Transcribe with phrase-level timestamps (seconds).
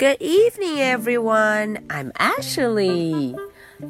[0.00, 1.84] Good evening, everyone.
[1.90, 3.36] I'm Ashley.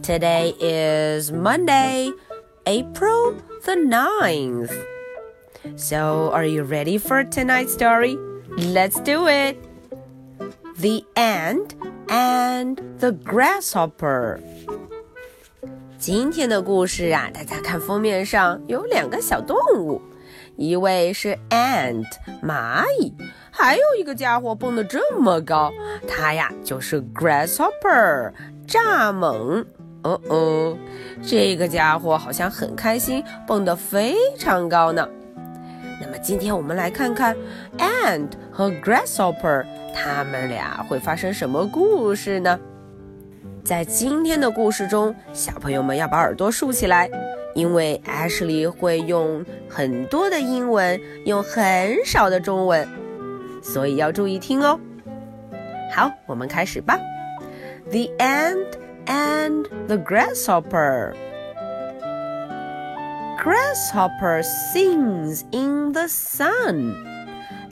[0.03, 2.10] Today is Monday,
[2.67, 4.73] April the 9th.
[5.76, 8.16] So, are you ready for tonight's story?
[8.59, 9.57] Let's do it.
[10.79, 11.75] The Ant
[12.09, 14.41] and the Grasshopper.
[15.98, 20.01] 今天的故事啊，大家看封面上有两个小动物，
[20.62, 22.05] 一位是 ant
[22.44, 23.12] 蚂蚁，
[23.50, 25.72] 还有一个家伙蹦得这么高，
[26.08, 28.31] 它呀就是 grasshopper
[28.67, 29.66] 蚱蜢。
[30.03, 30.77] 哦哦，
[31.23, 35.08] 这个家伙好像很开心，蹦得非常高呢。
[36.00, 37.36] 那么今天我们来看看
[37.80, 42.59] ant 和 grasshopper 他们俩会发生什么故事呢？
[43.64, 47.09] 在今天的故事中，小朋友们要把耳朵竖起来，
[47.54, 52.88] 因为 Ashley 会用很多的英文，用很少的中文，
[53.62, 54.80] 所以要注意听哦。
[55.94, 56.98] 好，我们开始吧。
[57.90, 58.67] The ant
[59.06, 61.14] and the grasshopper.
[63.44, 66.94] Grasshopper sings in the sun.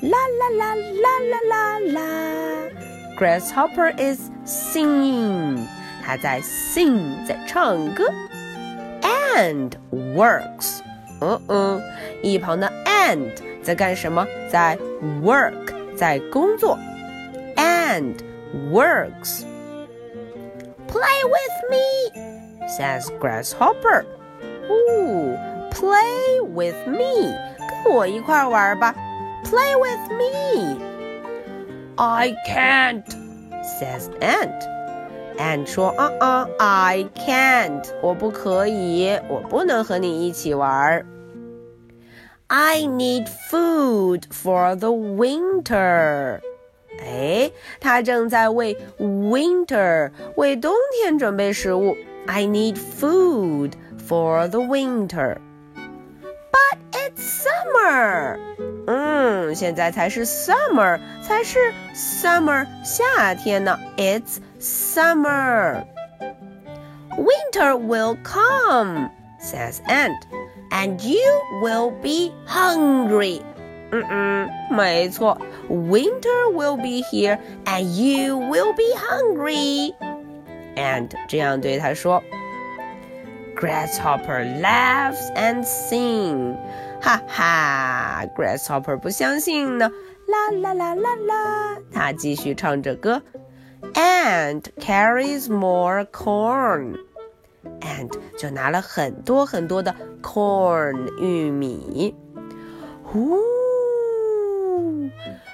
[0.02, 1.14] La la la la
[1.48, 2.70] la la.
[3.18, 5.68] Grasshopper is singing.
[6.04, 8.06] 他在 sing，在唱歌
[9.40, 10.82] ant works。
[11.22, 11.82] 嗯嗯，
[12.22, 13.16] 一旁的 uh-uh.
[13.16, 14.26] ant 在干什么？
[14.50, 14.78] 在
[15.24, 16.78] work，在工作。
[17.56, 18.16] Ant
[18.72, 19.44] works。
[20.88, 24.06] Play with me, says Grasshopper.
[25.72, 27.36] "play with me?" me，
[27.84, 28.96] 跟我一块玩吧。
[29.44, 30.78] Play with me.
[31.98, 33.04] I can't,
[33.62, 34.64] says Ant
[35.40, 41.06] ant 说啊啊、uh uh,，I can't，我不可以，我不能和你一起玩儿。
[42.48, 46.42] I need food for the winter。
[47.00, 51.96] 哎，他正在为 winter 为冬天准备食物。
[52.28, 53.72] I need food
[54.08, 55.38] for the winter。
[56.52, 58.38] But it's summer。
[58.88, 61.60] 嗯，现在才是 summer，才是
[61.94, 63.80] summer 夏天呢。
[63.96, 65.86] It's summer.
[67.18, 69.10] Winter will come,
[69.40, 70.26] says Ant,
[70.72, 73.42] and you will be hungry.
[73.92, 75.36] 嗯嗯，没错
[75.68, 79.94] ，Winter will be here and you will be hungry.
[80.76, 82.22] Ant 这样对他说。
[83.56, 86.56] Grasshopper laughs and sings.
[87.02, 88.98] ha, ha, grasshopper, you sing.
[88.98, 89.92] la, 不相信呢，
[90.28, 93.22] 啦啦啦啦啦，他继续唱着歌。
[93.96, 96.98] And and carries more corn.
[97.82, 102.14] ant 就拿了很多很多的 corn 玉米。
[103.04, 103.40] 呼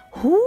[0.09, 0.38] 呼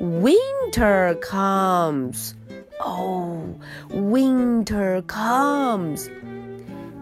[0.00, 2.34] ，Winter comes.
[2.80, 3.58] Oh,
[3.90, 6.08] winter comes.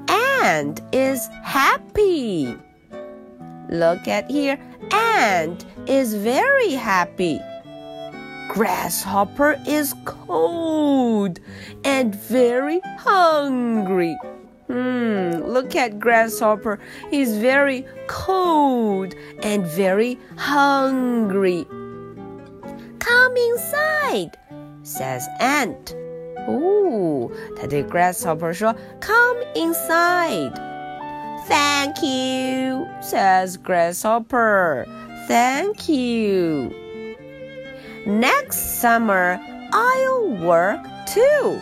[0.09, 2.57] Ant is happy.
[3.69, 4.59] Look at here.
[4.91, 7.41] Ant is very happy.
[8.50, 11.40] Grasshopper is cold
[11.84, 14.18] and very hungry.
[14.68, 16.80] Hmm, look at Grasshopper.
[17.12, 21.66] He's very cold and very hungry.
[23.00, 24.38] Come inside,
[24.84, 25.96] says Ant.
[26.48, 30.54] 哦，他对 Grasshopper 说：“Come inside."
[31.48, 34.86] Thank you, says Grasshopper.
[35.28, 36.72] Thank you.
[38.06, 39.40] Next summer
[39.72, 41.60] I'll work too.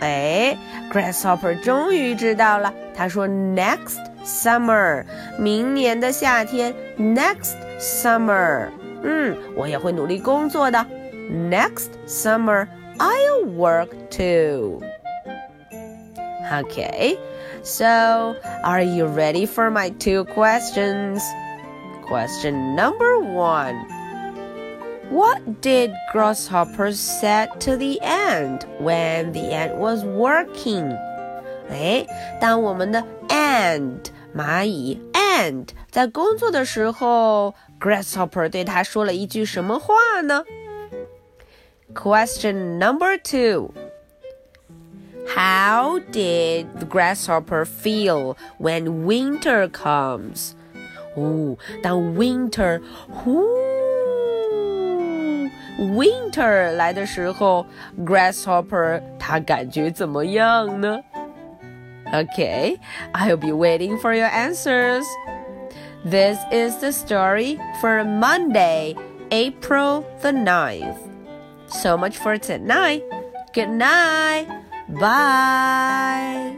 [0.00, 0.56] 哎，
[0.92, 2.72] Grasshopper 终于知道了。
[2.94, 5.04] 他说：“Next summer，
[5.38, 6.74] 明年的夏天。
[6.98, 8.68] Next summer，
[9.02, 10.84] 嗯，我也会努力工作的。
[11.30, 12.66] Next summer
[12.98, 14.80] I'll work too.
[16.52, 17.18] Okay,
[17.62, 21.22] so are you ready for my two questions?
[22.06, 23.74] Question number one.
[25.10, 30.96] What did Grasshopper said to the ant when the ant was working？
[31.70, 32.06] 哎，
[32.40, 34.06] 当我们的 ant
[34.36, 40.44] 蚂蚁 ant 在工作的时候，Grasshopper 对他说了一句什么话呢？
[41.94, 43.72] Question number two.
[45.34, 50.52] How did the grasshopper feel when winter comes?
[51.16, 52.80] 哦，当 winter
[53.10, 53.44] 呼
[55.80, 57.66] Winter 来的时候，
[58.04, 61.00] Grasshopper 他感觉怎么样呢？
[62.12, 62.78] Okay,
[63.12, 65.04] I'll be waiting for your answers.
[66.04, 68.94] This is the story for Monday,
[69.30, 70.96] April the 9th.
[71.66, 73.02] So much for tonight.
[73.52, 74.46] Good night.
[74.88, 76.54] Bye.